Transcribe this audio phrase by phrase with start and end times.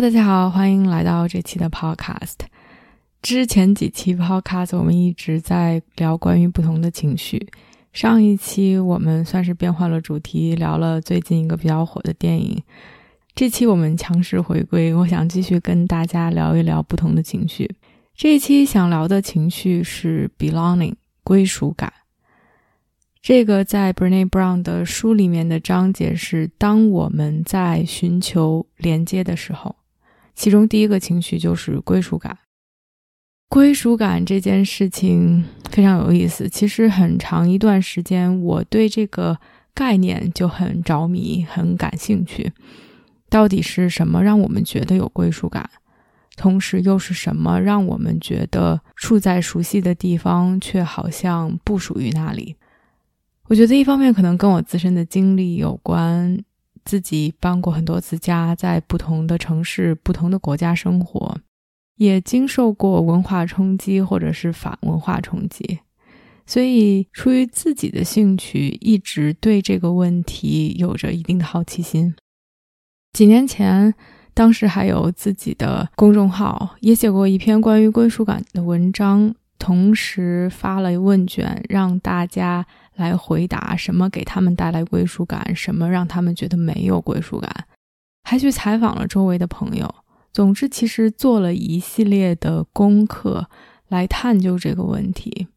[0.00, 2.34] 大家好，欢迎来到这期的 Podcast。
[3.22, 7.48] 之前几期 Podcast 我们一直在聊关于不同的情绪。
[7.92, 12.60] 上一期我们算是变换了主题，聊了最近一个比较火的电影。
[13.36, 17.70] 这期我们强势回归，我想继续跟大家聊一聊不同的情绪。
[18.16, 21.92] 这一期想聊的情绪是 belonging，归属感。
[23.22, 29.74] 这个在 Brené Brown 的书里面的章节是：当我们在寻求连接的时候，
[30.34, 32.38] 其中第一个情绪就是归属感。
[33.48, 36.48] 归属感这件事情非常有意思。
[36.48, 39.38] 其实很长一段时间，我对这个
[39.72, 42.52] 概念就很着迷，很感兴趣。
[43.28, 45.70] 到底是什么让我们觉得有归属感？
[46.36, 52.56] 同时又是什么让我们觉得处在熟悉的地方，却好像不属于那里？
[53.46, 56.42] 我觉得一方面可能跟我自身的经历有关，
[56.84, 61.38] 自己搬过很多次家，在不同的城市、不同的国家生活，
[61.96, 65.78] 也经受过文化冲击或者是反文化冲击，
[66.46, 72.14] 所以出于自己的兴趣，一直对这个问题有着一定的好奇心。
[73.12, 73.94] 几年前，
[74.34, 79.34] 当时还有自己的公众号，也写过一篇关于归属感的文章，
[79.64, 82.66] 同时发了问卷，让大家。
[82.96, 87.66] 来回答什么给他们带来归属感，什么让他们觉得没有归属感，
[88.22, 89.92] 还去采访了周围的朋友。
[90.32, 93.50] 总之，其实做了一系列的功课
[93.88, 95.48] 来探究这个问题，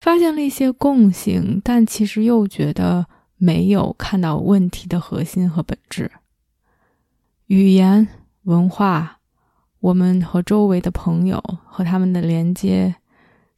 [0.00, 3.04] 发现了一些共性，但其实又觉得
[3.36, 6.10] 没有看到问题的核心和本质。
[7.48, 8.08] 语言、
[8.44, 9.18] 文化，
[9.80, 12.94] 我们和周围的朋友和他们的连接。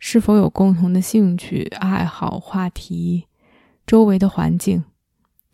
[0.01, 3.27] 是否有共同的兴趣爱好、话题、
[3.87, 4.83] 周围的环境，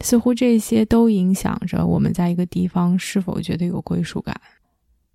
[0.00, 4.40] 似乎这些都影响着我们在一个地方是否觉得有归属感。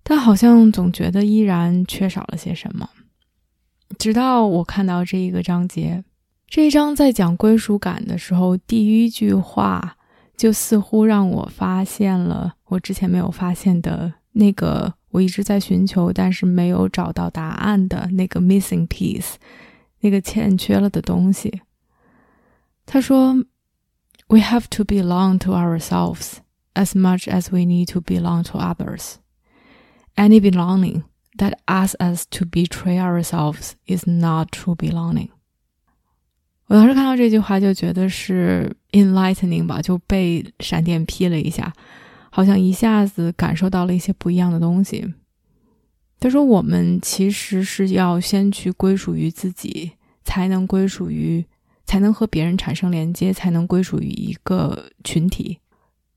[0.04, 2.88] 但好像总觉得依然缺少了些什么。
[3.98, 6.04] 直到我看到这一个章节，
[6.46, 9.96] 这一章在讲归属感的时候，第一句话
[10.36, 14.93] 就似乎让我发现了我之前没有发现的那个。
[15.11, 19.35] 我一直在寻求，但是没有找到答案的那个 missing piece，
[20.01, 21.61] 那个欠缺了的东西。
[22.85, 23.47] 他说：“
[24.27, 26.33] We have to belong to ourselves
[26.75, 29.15] as much as we need to belong to others.
[30.15, 31.03] Any belonging
[31.37, 35.29] that asks us to betray ourselves is not true belonging.”
[36.67, 41.73] 我当时看到这句话就觉得是 enlightening 吧，就被闪电劈了一下。
[42.34, 45.06] 好像一下子感受到了一些不一样的东西。
[46.18, 49.92] 他说：“我们其实是要先去归属于自己，
[50.24, 51.44] 才能归属于，
[51.84, 55.58] 才能和别人产生连接，才能归属于一个群体。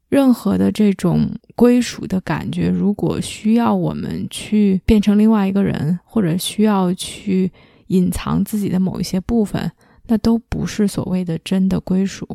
[0.07, 7.51] 任何的这种归属的感觉，如果需要我们去变成另外一个人，或者需要去
[7.87, 9.69] 隐藏自己的某一些部分，
[10.07, 12.25] 那都不是所谓的真的归属。”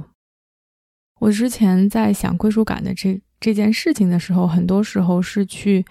[1.21, 3.19] 我之前在想归属感的这。
[3.41, 5.85] 这件事情的时候，很多时候是去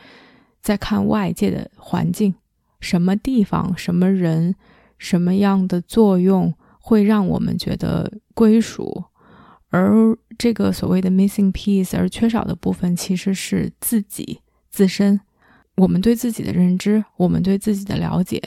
[0.61, 2.35] 在看外界的环境，
[2.79, 4.55] 什么地方、什么人、
[4.97, 9.03] 什么样的作用会让我们觉得归属，
[9.69, 15.19] 而这个所谓的 missing piece 而缺少的部分，其实是自己自身，
[15.75, 18.41] 我们对自己的认知，我们对自己的了解，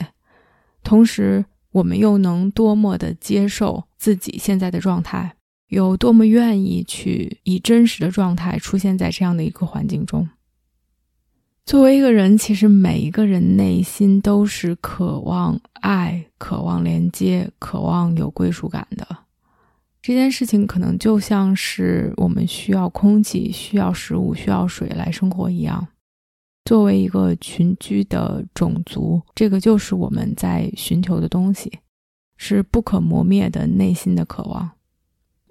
[0.84, 5.34] 同时我们又能多么的接受自己现在的状态。
[5.72, 10.28] 有多么愿意去以真实的状态出现在这样的一个环境中？
[11.64, 19.16] 作为一个人，其实每一个人内心都是渴望爱、渴望连接、渴望有归属感的。
[20.02, 25.88] 这件事情可能就像是我们需要空气、需要食物、需要水来生活一样。
[26.66, 31.72] 作为一个群居的种族，这个就是我们在寻求的东西，
[32.36, 34.72] 是不可磨灭的内心的渴望。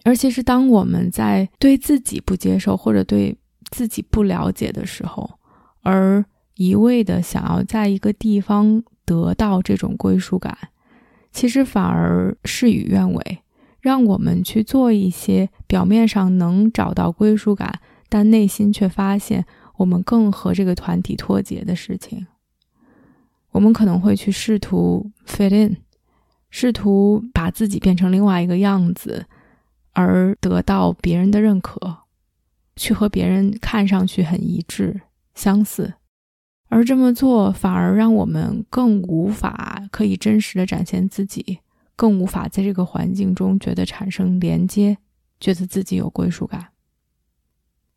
[0.03, 3.37] 而且是当我们在对自己不接受或者对
[3.69, 5.29] 自己不了解的时候，
[5.81, 6.23] 而
[6.55, 10.57] 一味的想要在一个地方得到这种归属感，
[11.31, 13.39] 其实反而事与愿违，
[13.79, 19.45] 让我们去做一些表面上能找到归属感，但内心却发现
[19.77, 22.27] 我们更和这个团体脱节的事情。
[23.51, 25.77] 我们可能会去试图 fit in，
[26.49, 29.25] 试图把自己变成另外一个样子，
[29.93, 31.97] 而得到别人的认可，
[32.75, 35.01] 去和别人看上去很一致、
[35.35, 35.93] 相似。
[36.69, 41.59] 而这么做反而让我们更无法可以真实的展现自己，
[41.97, 44.97] 更无法在这个环境中觉得产生连接，
[45.39, 46.67] 觉得自己有归属感。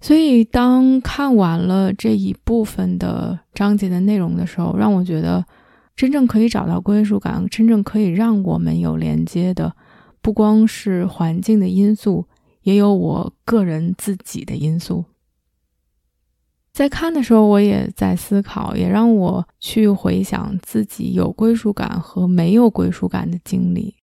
[0.00, 5.46] 所以，当看完了这一部分的章节的内容的时候，让我觉得，
[5.96, 9.74] 真正可以找到归属感，真正可以让我们有连接的，
[10.24, 12.24] 不光是环境的因素，
[12.62, 15.04] 也有我个人自己的因素。
[16.72, 23.96] 在看的时候，我也在思考，也让我去回想自己有归属感和没有归属感的经历。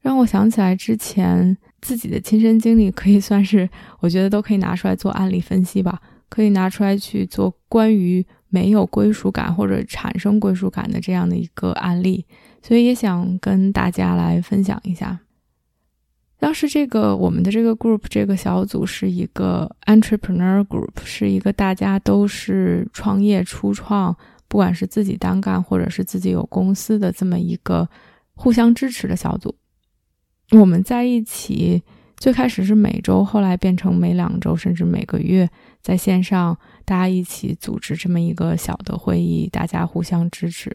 [0.00, 3.70] 让我想起来之前自己的亲身经历，可以算是
[4.00, 12.26] 我觉得都可以拿出来做案例分析吧，可以拿出来去做关于没有归属感或者产生归属感的这样的一个案例，
[12.60, 15.20] 所以也想跟大家来分享一下。
[16.40, 27.88] 当时这个我们的这个 group 这个小组是一个 entrepreneur group，是一个大家都是创业初创，不管是自己单干或者是自己有公司的这么一个
[28.34, 29.54] 互相支持的小组。
[30.52, 31.82] 我们在一起，
[32.16, 35.50] 最开始是每周，后来变成每两周，甚至每个月，
[35.82, 40.72] 在线上大家一起组织这么一个小的会议，大家互相支持。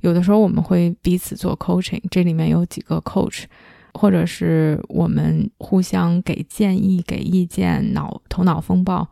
[0.00, 3.44] 有的时候我们会彼此做 coaching，这里面有几个 coach，
[3.94, 9.06] 或者是我们互相给建议、给意见，脑头脑风暴。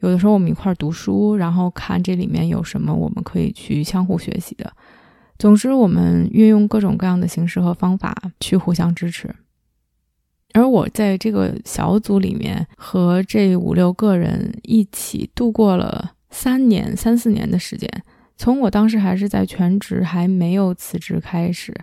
[0.00, 4.70] 有的时候我们一块儿读书，然后看这里面有什么我们可以去相互学习的。
[5.38, 9.34] 总之，我们运用各种各样的形式和方法去互相支持。
[10.52, 17.88] 而我在这个小组里面和这五六个人一起度过了三年、三四年的时间，
[18.36, 21.74] 从我当时还是在全职还没有辞职开始，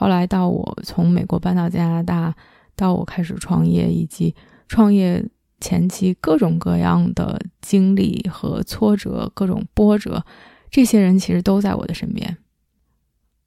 [0.00, 2.34] 后来到我从美国搬到加拿大，
[2.74, 4.34] 到我开始创业，以及
[4.66, 5.22] 创业
[5.60, 10.24] 前期各种各样的经历和挫折、各种波折，
[10.70, 12.38] 这些人其实都在我的身边。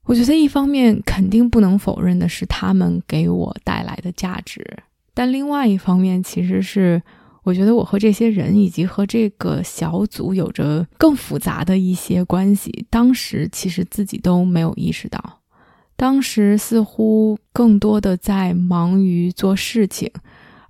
[0.04, 4.64] 我觉得一方面肯定不能否认的是他们给我带来的价值，
[5.12, 7.02] 但另外一方面其实是
[7.42, 12.86] 我觉得我和这些人以及和这个小组有着更复杂的一些关系。
[12.88, 15.40] 当时其实自己都没有意识到，
[16.04, 20.12] 当时似乎更多的在忙于做事情，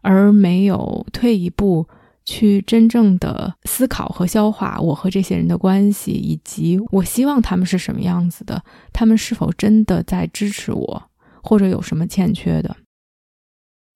[0.01, 1.85] 而没有退一步。
[2.25, 11.11] 去真正的思考和消化我和这些人的关系，以及我希望他们是什么样子的，他们是否真的在支持我，
[11.43, 12.77] 或者有什么欠缺的。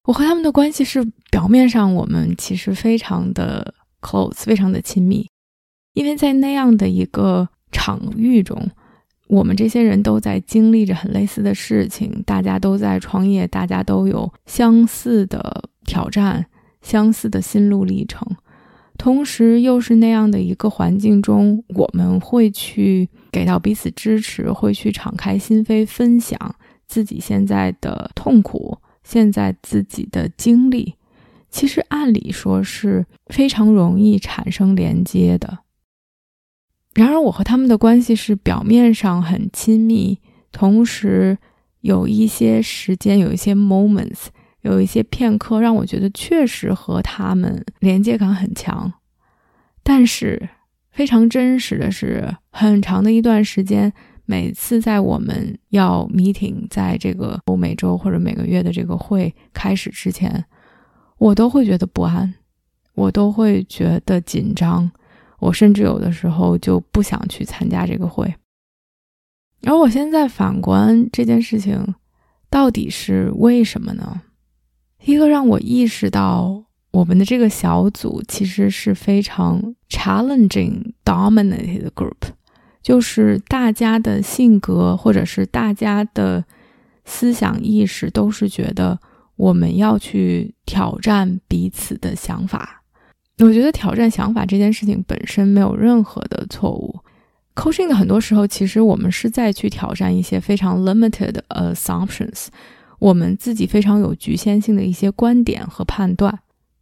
[0.06, 5.30] 我和他们的关系是表面上我们其实非常的 close，非常的亲密，
[5.94, 8.68] 因为在那样的一个场域中，
[9.28, 16.46] 我们这些人都在经历着很类似的事情，大家都在创业，大家都有相似的挑战。
[16.80, 18.26] 相似的心路历程，
[18.96, 26.38] 同时又是那样的一个环境中，我们会去给到彼此支持，会去敞开心扉分享
[26.86, 30.94] 自己现在的痛苦，现在自己的经历。
[31.50, 35.58] 其实按理说是非常容易产生连接的。
[36.98, 40.18] 然而，我和他们的关系是表面上很亲密，
[40.50, 41.38] 同时
[41.82, 44.26] 有一些时间，有一些 moments。
[44.62, 48.92] 有一些片刻让我觉得确实和他们连接感很强，
[49.84, 50.48] 但是
[50.90, 53.90] 非常真实的是，很长的一段时间，
[54.26, 60.44] 每次在我们要 meeting，在这个每周或者每个月的这个会开始之前，
[61.18, 62.34] 我都会觉得不安，
[62.94, 64.90] 我都会觉得紧张，
[65.38, 68.34] 我甚至有的时候就不想去参加这个会。
[69.62, 71.94] 而我现在反观这件事情，
[72.48, 74.22] 到底是为什么呢？
[75.04, 82.30] 一个让我意识到，我们的这个小组其实是非常 challenging dominated group，
[82.82, 86.44] 就是大家的性格或者是大家的
[87.04, 88.98] 思想意识都是觉得
[89.36, 92.77] 我们要去挑战彼此的想法。
[93.38, 96.98] 我觉得挑战想法这件事情本身没有任何的错误。
[97.54, 102.46] coaching 的很多时候，其实我们是在去挑战一些非常 limited assumptions。
[102.98, 106.40] 我们自己非常有局限性的一些观点和判断，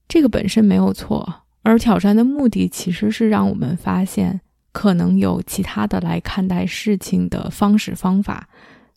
[0.09, 1.43] 这个本身没有错。
[1.63, 4.41] 而挑战的目的其实是让我们发现
[4.73, 8.49] 可能有其他的来看待事情的方式方法，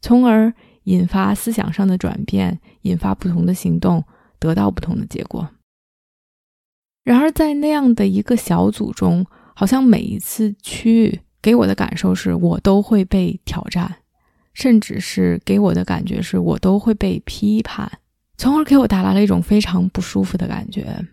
[0.01, 4.03] 从而引发思想上的转变，引发不同的行动，
[4.37, 5.49] 得到不同的结果。
[7.09, 9.25] 然而，在那样的一个小组中，
[9.55, 13.95] 好像每一次去给我的感受是我都会被挑战，
[14.53, 17.91] 甚至是给我的感觉是我都会被批判，
[18.37, 21.03] 从而给我带来了一种非常不舒服的感觉。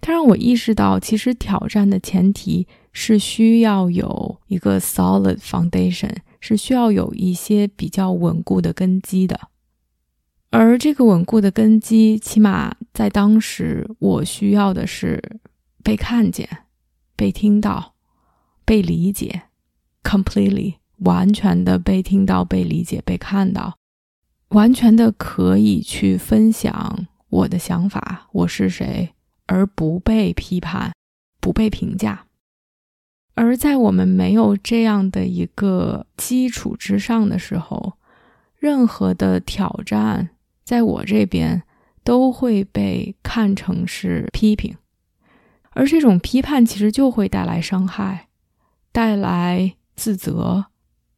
[0.00, 9.38] 它让我意识到，其实挑战的前提是需要有一个 solid foundation，是需要有一些比较稳固的根基的。
[10.50, 15.40] 而这个稳固的根基，起码在当时，我需要的是
[15.82, 16.48] 被看见、
[17.14, 17.94] 被听到、
[18.64, 19.42] 被理解
[20.02, 23.76] ，completely 完全的被听到、被理解、被看到，
[24.50, 29.12] 完全的可以去分享我的想法，我是谁。
[29.48, 30.92] 而不被批判，
[31.40, 32.26] 不被评价。
[33.34, 37.92] 而在我们没有这样的一个基础之上的时候，
[38.58, 40.30] 任何的挑战，
[40.66, 41.62] 在我这边
[42.02, 44.76] 都会被看成是批评，
[45.70, 48.26] 而这种批判其实就会带来伤害，
[48.90, 50.66] 带来自责，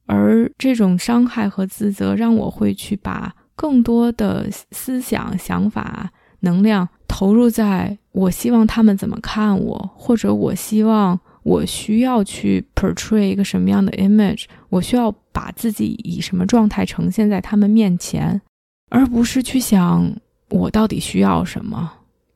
[0.04, 6.86] 而这种伤害和自责让我会去把更多的思想、想法、能量。
[7.08, 18.40] 投入在我希望他们怎么看我，或者我希望我需要去 portray 一个什么样的 image，我需要把自己以什么状态呈现在他们面前，
[18.88, 20.10] 而不是去想
[20.50, 21.92] 我到底需要什么。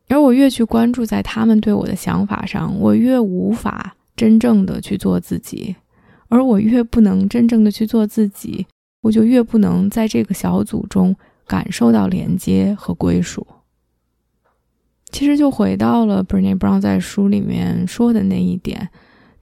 [0.09, 5.75] 而我越去关注在他们对我的想法上，我越无法真正的去做自己，
[6.29, 8.67] 而我越不能真正的去做自己，
[9.01, 11.17] 我就越不能在这个小组中
[11.47, 13.47] 感受到连接和归属。
[15.11, 18.91] 其实就回到了 Brené Brown 在书里面说的那一点：，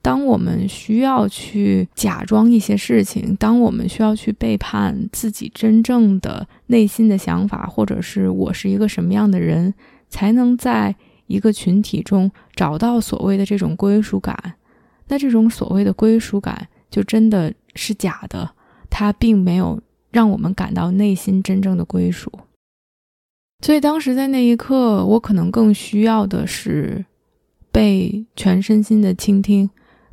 [0.01, 9.73] 当我们需要去假装一些事情，当我们需要去背叛自己真正的内心的想法，或者是我是一个什么样的人，
[10.09, 10.95] 才能在
[11.27, 14.55] 一个群体中找到所谓的这种归属感，
[15.07, 18.51] 那这种所谓的归属感就真的是假的，
[18.89, 19.79] 它并没有
[20.09, 22.31] 让我们感到内心真正的归属。
[23.63, 27.05] 所以当时在那一刻，我可能更需要的是
[27.71, 29.69] 被全身心的倾听、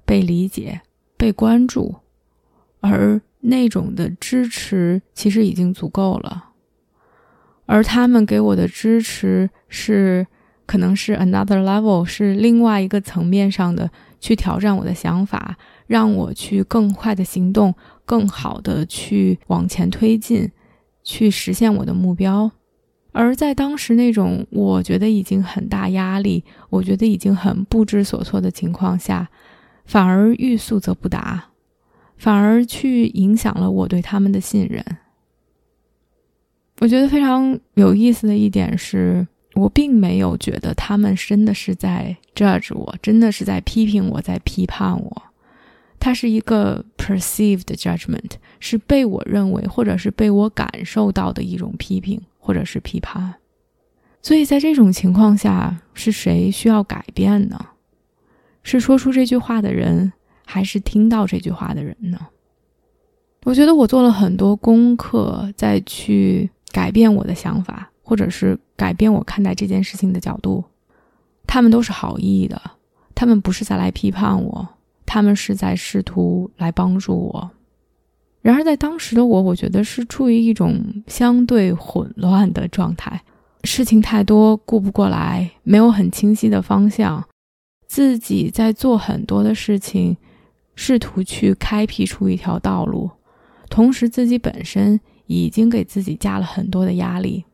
[0.09, 0.81] 被理解、
[1.19, 1.97] 被关注，
[2.81, 6.47] 而那种的支持其实已经足够了。
[7.67, 10.27] 而他们给我的支持是，
[10.65, 17.75] 可能是 another level，是另外一个层面上的去挑战我的想法，让我去更快的行动，
[18.07, 20.51] 更好的去往前推进，
[21.05, 22.51] 去实现我的目标。
[23.13, 29.29] 而在当时那种我觉得已经很大压力，我觉得已经很不知所措的情况下，
[29.89, 31.47] 反而欲速则不达，
[32.17, 34.85] 反而去影响了我对他们的信任。
[36.79, 45.23] 我觉得非常有意思的一点是，我并没有觉得他们真的是在 judge 我，真的是在批评我，在批判我。
[45.99, 52.23] 它是一个 perceived judgment，是被我认为或者是被我感受到的一种批评。
[52.41, 53.35] 或者是批判，
[54.23, 57.61] 所以在这种情况下，是谁需要改变呢？
[58.69, 60.13] 是说出这句话的人，
[60.45, 62.19] 还是听到这句话的人呢？
[63.45, 70.63] 我觉得我做了很多功课，再去改变我的想法，或者是改变我看待这件事情的角度。
[71.47, 72.61] 他们都是好意的，
[73.15, 74.69] 他们不是在来批判我，
[75.07, 77.51] 他们是在试图来帮助我。
[78.43, 83.23] 然而，在当时的我，我觉得是处于一种相对混乱的状态，
[83.65, 87.25] 事情太多，顾不过来，没有很清晰的方向，
[87.89, 90.17] 自己在做很多的事情，
[90.77, 93.11] 试图去开辟出一条道路，
[93.69, 97.45] 同时自己本身已经给自己加了很多的压力。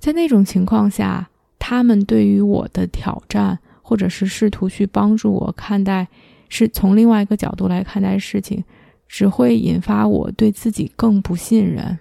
[0.00, 6.08] 在那种情况下，他们对于我的挑战，或者是试图去帮助我看待，
[6.48, 8.64] 是从另外一个角度来看待事情。
[9.06, 11.98] 只会引发我对自己更不信任，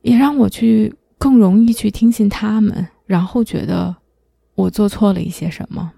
[0.00, 3.94] 也让我去更容易去听信他们，然后觉得
[4.54, 5.92] 我做错了一些什么，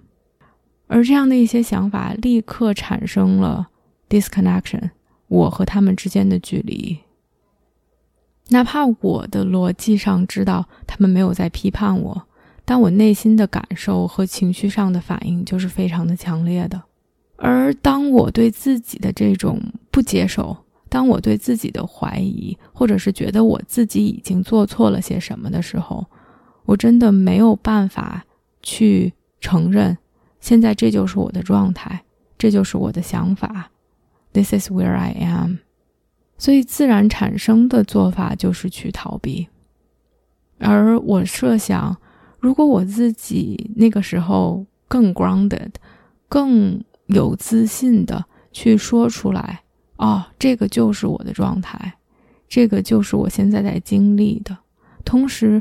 [0.86, 3.68] 而这样的一些想法立刻产生了
[4.08, 4.90] disconnection，
[5.28, 6.98] 我和他们之间的距离。
[8.48, 12.22] 哪怕我的逻辑上知道他们没有在批判我，
[12.64, 16.80] 但我内心的感受和情绪上的反应就是非常的强烈的。
[17.36, 20.56] 而当我对自己的这种不接受，
[20.88, 26.06] 当我对自己的怀疑，或者是觉得我自己已经做错了些什么的时候，
[26.64, 28.24] 我真的没有办法
[28.62, 29.98] 去承认，
[30.46, 32.04] 现在这就是我的状态，
[32.38, 33.68] 这就是我的想法
[34.32, 35.56] ，This is where I am。
[36.38, 39.48] 所以自然产生的做法就是去逃避。
[40.60, 41.96] 而我设想，
[42.38, 45.70] 如果我自己那个时候更 grounded，
[46.28, 49.62] 更有自信的去说出来。
[49.96, 51.94] 哦，这个就是我的状态，
[52.48, 54.56] 这个就是我现在在经历的。
[55.04, 55.60] 同时，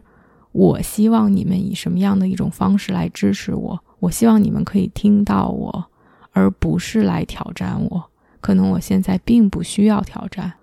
[0.51, 3.83] 我希望你们以什么样的一种方式来支持我？
[3.99, 5.85] 我希望你们可以听到我，
[6.31, 8.03] 而不是来挑战我。
[8.41, 10.53] 可能我现在并不需要挑战。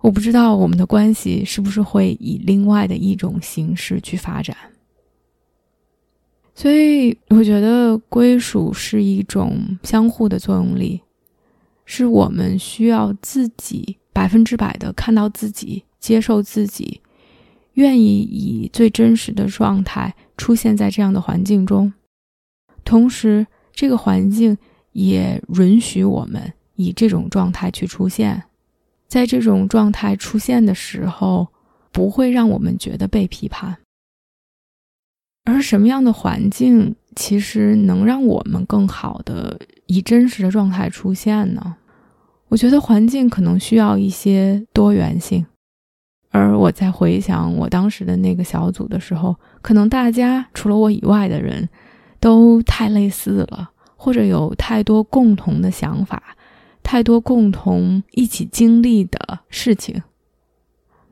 [0.00, 4.56] 我不知道我们的关系是不是会以另外的一种形式去发展。
[6.54, 11.00] 所以，我觉得归属是一种相互的作用力。
[11.84, 17.00] 是我们需要自己百分之百的看到自己，接受自己，
[17.74, 21.92] 愿意以最真实的状态出现在这样的环境中，
[22.84, 24.56] 同时这个环境
[24.92, 28.42] 也允许我们以这种状态去出现，
[29.08, 31.48] 在这种状态出现的时候，
[31.90, 33.78] 不会让我们觉得被批判。
[35.44, 39.58] 而什么样的环境其实能让我们更好的？
[39.86, 41.76] 以真实的状态出现呢？
[42.48, 45.44] 我觉得环境可能需要一些多元性，
[46.30, 51.68] 而我在回想我当时的那个小组的时候，可能大家除了我以外的人
[52.22, 56.36] 都太类似了，或者有太多共同的想法，
[56.80, 60.00] 太多共同一起经历的事情，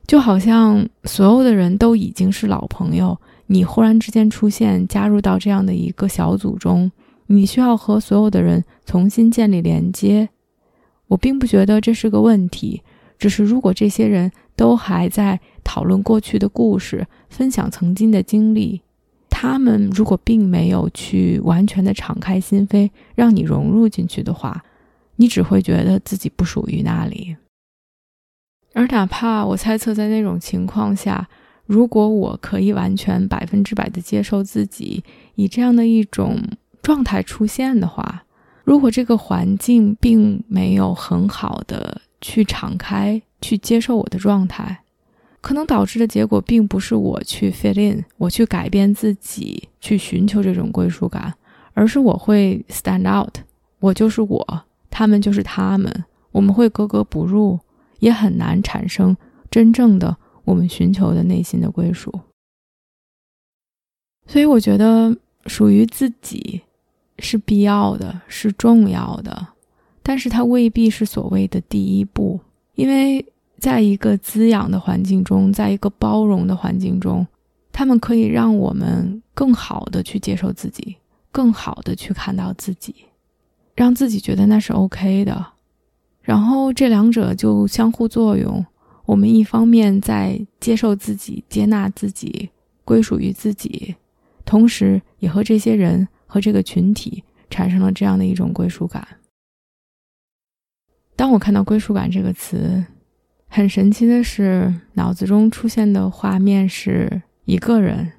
[0.07, 6.89] 就好像所有的人都已经是老朋友，你忽然之间出现，加入到这样的一个小组中。
[7.27, 10.29] 你需要和所有的人重新建立连接，
[11.07, 12.83] 我并不觉得这是个问题。
[13.17, 18.81] 只是如果这些人都还在讨论过去的故事，分享曾经的经历，
[19.41, 24.63] 他们如果并没有去完全的敞开心扉，让你融入进去的话，
[25.15, 27.35] 你只会觉得自己不属于那里。
[28.75, 31.27] 而哪怕我猜测，在那种情况下，
[31.65, 36.37] 如果我可以完全百分之百的接受自己，以这样的一种。
[36.83, 38.23] 状态出现的话，
[38.63, 44.83] 如果这个环境并没有很好的去敞开、去接受我的状态，
[45.41, 51.33] 可能导致的结果并不是我去 fit in，我去改变自己，去寻求这种归属感，
[51.73, 53.35] 而是我会 stand out，
[53.79, 57.59] 我就是我，他们就是他们，我们会格格不入，
[57.99, 59.17] 也很难产生
[59.49, 62.11] 真正的我们寻求的内心的归属。
[64.27, 66.61] 所以，我觉得属于自己。
[67.23, 69.49] 是必要的，是重要的，
[70.01, 72.39] 但是它未必是所谓的第一步。
[72.73, 73.23] 因为
[73.61, 77.25] 在一个滋养的环境中，在一个包容的环境中，
[77.71, 80.97] 他们可以让我们更好的去接受自己，
[81.31, 82.93] 更好的去看到自己，
[83.75, 85.45] 让自己觉得那是 OK 的。
[86.21, 88.65] 然后这两者就相互作用。
[89.05, 92.49] 我们一方面在接受自己、接纳自己、
[92.83, 93.95] 归属于自己，
[94.43, 96.07] 同时也和这些人。
[96.33, 99.05] 和这个群体产生了这样的一种归属感。
[101.13, 102.81] 当我看到“归属感”这个词，
[103.53, 108.13] 很神奇的是，脑子中出现的画面是一个人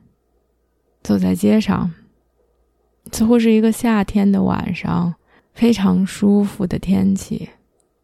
[1.03, 1.91] 走在街上，
[3.11, 5.15] 似乎是一个夏天的晚上，
[5.55, 7.49] 非常舒服的天气，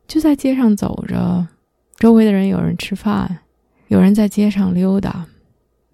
[0.07, 1.47] 就在街上走着，
[1.99, 3.41] 周围的人有人吃饭，
[3.89, 5.27] 有人在街上溜达，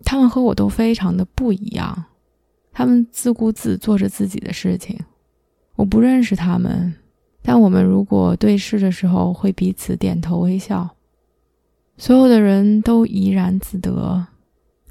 [0.04, 2.04] 他们和我都非常的不一样。
[2.72, 4.96] 他们自顾自做着自己的事情，
[5.74, 6.94] 我不认识他们，
[7.42, 10.94] 但我们如果对视的时候会彼此点头微笑。
[11.96, 14.26] 所有的人都怡然自得，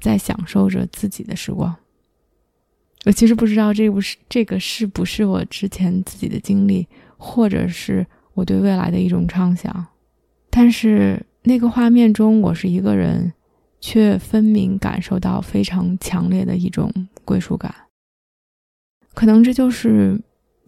[0.00, 1.76] 在享受着自己的时光。
[3.04, 6.86] 我其实不知道这不是这个是不是我之前自己的经历，
[7.16, 9.86] 或者是我对未来的一种畅想，
[10.50, 13.32] 但是那个画面中我是一个人。
[13.86, 16.90] 却分明感受到非常强烈的一种
[17.22, 17.74] 归属感。
[19.12, 20.18] 可能这就是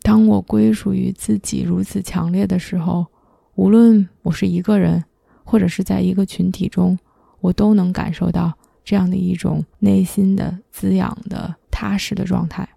[0.02, 3.06] 当我归属于自己如此强烈的时候，
[3.54, 5.02] 无论我是一个人，
[5.46, 6.98] 或者是在一个群体中，
[7.40, 8.52] 我都能感受到
[8.84, 12.68] 这样的一种内心的滋养的踏实的状态。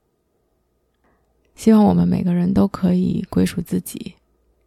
[1.55, 4.13] 希望我们每个人都可以归属自己，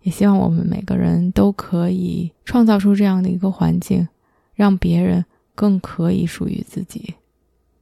[0.03, 4.07] 也希望我们每个人都可以创造出这样的一个环境，
[4.55, 5.25] 让别人。
[5.55, 7.15] 更可以属于自己，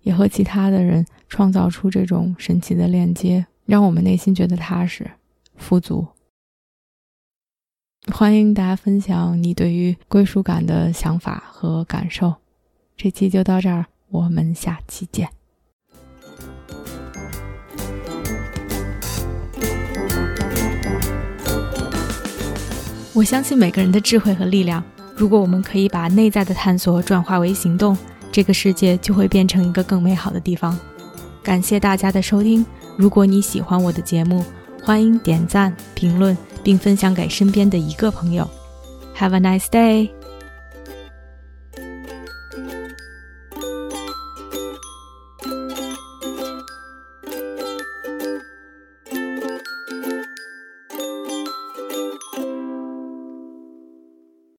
[0.03, 5.09] 也和其他的人创造出这种神奇的链接，让我们内心觉得踏实、
[5.55, 6.05] 富足。
[8.09, 12.35] 欢迎大家分享你对于归属感的想法和感受。
[12.97, 15.29] 这期就到这儿，我们下期见。
[23.13, 24.83] 我相信每个人的智慧和力量。
[25.15, 27.97] 如果我们可以把内在的探索转化为行动，
[28.33, 30.77] 这个世界就会变成一个更美好的地方。
[31.43, 32.65] 感谢大家的收听。
[32.97, 34.43] 如果你喜欢我的节目，
[34.83, 38.49] 欢迎点赞、评论并分享给身边的一个朋友。
[39.17, 40.20] Have a nice day.